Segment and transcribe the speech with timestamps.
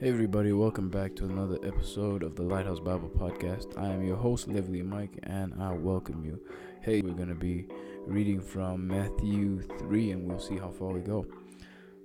[0.00, 3.78] Hey, everybody, welcome back to another episode of the Lighthouse Bible Podcast.
[3.78, 6.40] I am your host, Lively Mike, and I welcome you.
[6.80, 7.68] Hey, we're going to be
[8.04, 11.24] reading from Matthew 3, and we'll see how far we go.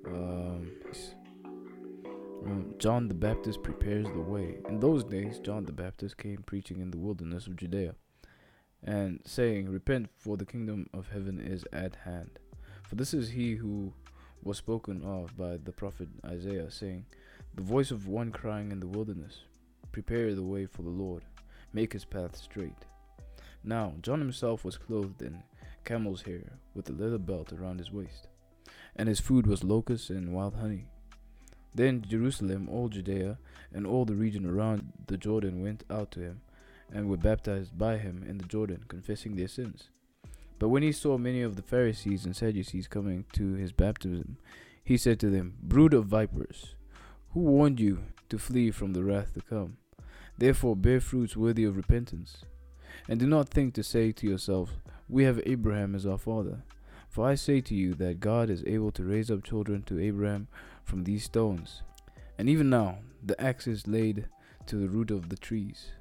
[0.05, 0.71] Um,
[2.77, 4.59] John the Baptist prepares the way.
[4.69, 7.95] In those days, John the Baptist came preaching in the wilderness of Judea
[8.83, 12.37] and saying, Repent, for the kingdom of heaven is at hand.
[12.83, 13.93] For this is he who
[14.43, 17.07] was spoken of by the prophet Isaiah, saying,
[17.55, 19.43] The voice of one crying in the wilderness,
[19.91, 21.23] Prepare the way for the Lord,
[21.73, 22.85] make his path straight.
[23.63, 25.43] Now John himself was clothed in
[25.83, 28.27] camel's hair, with a leather belt around his waist,
[28.95, 30.85] and his food was locusts and wild honey.
[31.73, 33.37] Then Jerusalem, all Judea,
[33.73, 36.41] and all the region around the Jordan went out to him,
[36.91, 39.89] and were baptized by him in the Jordan, confessing their sins.
[40.57, 44.37] But when he saw many of the Pharisees and Sadducees coming to his baptism,
[44.83, 46.75] he said to them, Brood of vipers,
[47.33, 47.99] who warned you
[48.29, 49.77] to flee from the wrath to come?
[50.37, 52.43] Therefore bear fruits worthy of repentance.
[53.07, 54.71] And do not think to say to yourselves,
[55.07, 56.63] We have Abraham as our father.
[57.09, 60.47] For I say to you that God is able to raise up children to Abraham
[60.83, 61.81] from these stones.
[62.37, 64.27] And even now the axe is laid
[64.67, 65.91] to the root of the trees.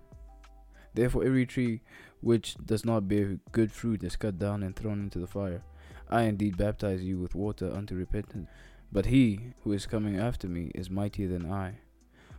[0.94, 1.80] Therefore every tree
[2.20, 5.62] which does not bear good fruit is cut down and thrown into the fire.
[6.10, 8.48] I indeed baptize you with water unto repentance,
[8.90, 11.78] but he who is coming after me is mightier than I,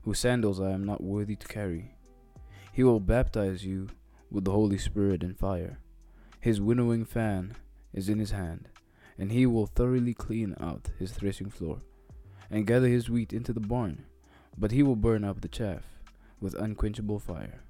[0.04, 1.96] whose sandals I am not worthy to carry.
[2.72, 3.90] He will baptize you
[4.32, 5.80] with the Holy Spirit and fire.
[6.40, 7.56] His winnowing fan
[7.94, 8.70] is in his hand,
[9.18, 11.82] and he will thoroughly clean out his threshing floor,
[12.50, 14.06] and gather his wheat into the barn,
[14.58, 15.84] but he will burn up the chaff
[16.40, 17.62] with unquenchable fire.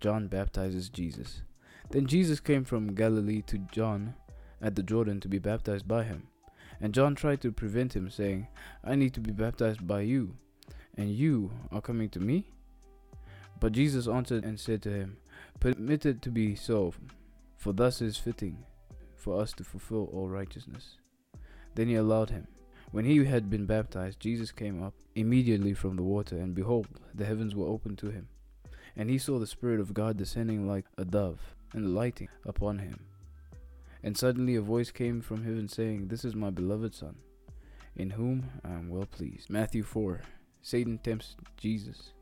[0.00, 1.42] John baptizes Jesus.
[1.90, 4.14] Then Jesus came from Galilee to John
[4.60, 6.28] at the Jordan to be baptized by him.
[6.82, 8.48] And John tried to prevent him, saying,
[8.82, 10.36] I need to be baptized by you,
[10.96, 12.48] and you are coming to me?
[13.60, 15.16] But Jesus answered and said to him,
[15.60, 16.92] Permit it to be so,
[17.56, 18.64] for thus is fitting
[19.14, 20.96] for us to fulfill all righteousness.
[21.76, 22.48] Then he allowed him.
[22.90, 27.24] When he had been baptized, Jesus came up immediately from the water, and behold, the
[27.24, 28.26] heavens were opened to him.
[28.96, 32.98] And he saw the Spirit of God descending like a dove and lighting upon him.
[34.04, 37.16] And suddenly a voice came from heaven saying, This is my beloved Son,
[37.94, 39.50] in whom I am well pleased.
[39.50, 40.20] Matthew 4
[40.62, 42.12] Satan tempts Jesus.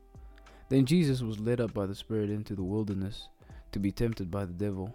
[0.69, 3.27] Then Jesus was led up by the Spirit into the wilderness
[3.71, 4.93] to be tempted by the devil.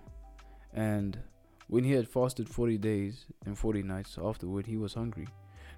[0.72, 1.18] And
[1.68, 5.28] when he had fasted forty days and forty nights, afterward he was hungry.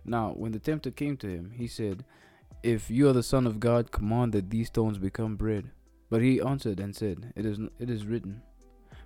[0.05, 2.05] Now, when the tempter came to him, he said,
[2.63, 5.71] If you are the Son of God, command that these stones become bread.
[6.11, 8.43] But he answered and said, It is, it is written,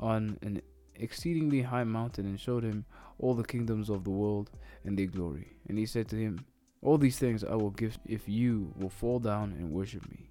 [0.00, 0.62] on an
[0.94, 2.84] exceedingly high mountain and showed him
[3.18, 4.50] all the kingdoms of the world
[4.84, 5.56] and their glory.
[5.68, 6.44] And he said to him,
[6.82, 10.30] All these things I will give if you will fall down and worship me.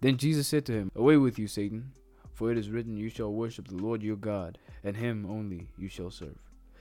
[0.00, 1.92] Then Jesus said to him, Away with you, Satan,
[2.34, 5.88] for it is written, You shall worship the Lord your God, and him only you
[5.88, 6.38] shall serve.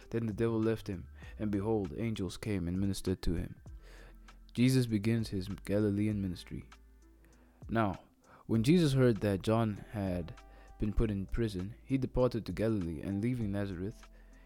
[0.09, 1.05] Then the devil left him,
[1.39, 3.55] and behold, angels came and ministered to him.
[4.53, 6.65] Jesus begins his Galilean ministry.
[7.69, 7.99] Now,
[8.47, 10.33] when Jesus heard that John had
[10.79, 13.95] been put in prison, he departed to Galilee, and leaving Nazareth,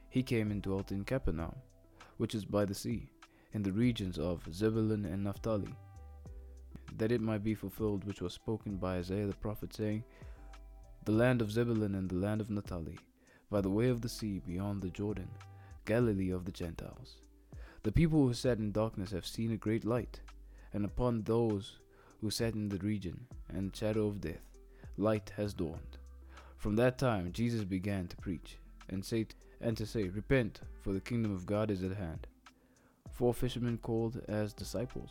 [0.10, 1.56] he came and dwelt in Capernaum,
[2.18, 3.10] which is by the sea,
[3.54, 5.74] in the regions of Zebulun and Naphtali,
[6.98, 10.04] that it might be fulfilled which was spoken by Isaiah the prophet, saying,
[11.06, 13.00] The land of Zebulun and the land of Naphtali,
[13.50, 15.30] by the way of the sea beyond the Jordan,
[15.86, 17.22] Galilee of the Gentiles.
[17.82, 20.20] The people who sat in darkness have seen a great light,
[20.74, 21.80] and upon those
[22.22, 24.46] who sat in the region and shadow of death,
[24.98, 25.98] light has dawned.
[26.60, 28.58] From that time Jesus began to preach
[28.90, 29.26] and say
[29.62, 32.28] and to say, Repent, for the kingdom of God is at hand.
[33.12, 35.10] Four fishermen called as disciples.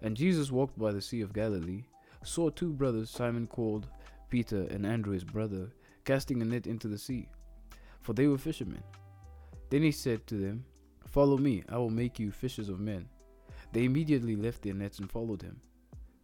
[0.00, 1.84] And Jesus walked by the sea of Galilee,
[2.24, 3.88] saw two brothers, Simon called
[4.30, 5.68] Peter and Andrew his brother,
[6.06, 7.28] casting a net into the sea,
[8.00, 8.82] for they were fishermen.
[9.68, 10.64] Then he said to them,
[11.06, 13.06] Follow me, I will make you fishers of men.
[13.72, 15.60] They immediately left their nets and followed him.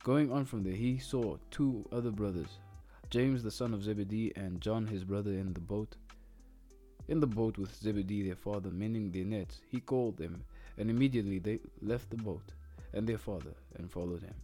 [0.03, 2.59] Going on from there, he saw two other brothers,
[3.11, 5.97] James the son of Zebedee and John his brother in the boat.
[7.09, 10.43] In the boat with Zebedee their father, mending their nets, he called them,
[10.79, 12.53] and immediately they left the boat
[12.93, 14.35] and their father and followed him.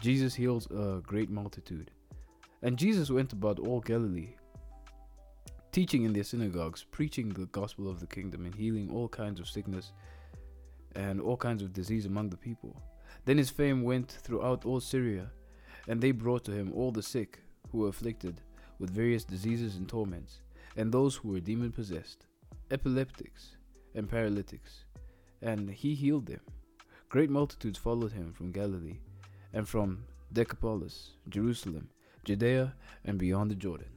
[0.00, 1.90] Jesus heals a great multitude.
[2.62, 4.34] And Jesus went about all Galilee,
[5.72, 9.48] teaching in their synagogues, preaching the gospel of the kingdom, and healing all kinds of
[9.48, 9.92] sickness
[10.94, 12.76] and all kinds of disease among the people.
[13.24, 15.30] Then his fame went throughout all Syria,
[15.88, 17.40] and they brought to him all the sick
[17.70, 18.40] who were afflicted
[18.78, 20.40] with various diseases and torments,
[20.76, 22.26] and those who were demon possessed,
[22.70, 23.56] epileptics,
[23.94, 24.84] and paralytics,
[25.42, 26.40] and he healed them.
[27.08, 28.98] Great multitudes followed him from Galilee,
[29.52, 31.88] and from Decapolis, Jerusalem,
[32.24, 33.90] Judea, and beyond the Jordan.